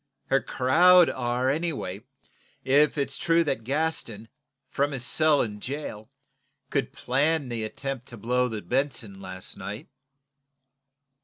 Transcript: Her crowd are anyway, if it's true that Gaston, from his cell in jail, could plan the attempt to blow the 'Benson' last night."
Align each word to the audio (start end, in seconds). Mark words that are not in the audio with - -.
Her 0.31 0.41
crowd 0.41 1.11
are 1.11 1.47
anyway, 1.47 2.01
if 2.63 2.97
it's 2.97 3.19
true 3.19 3.43
that 3.43 3.63
Gaston, 3.63 4.29
from 4.67 4.93
his 4.93 5.05
cell 5.05 5.43
in 5.43 5.59
jail, 5.59 6.09
could 6.71 6.91
plan 6.91 7.49
the 7.49 7.63
attempt 7.63 8.07
to 8.07 8.17
blow 8.17 8.47
the 8.47 8.63
'Benson' 8.63 9.21
last 9.21 9.57
night." 9.57 9.89